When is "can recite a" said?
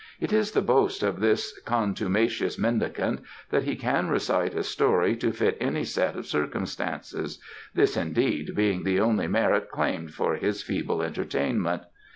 3.75-4.63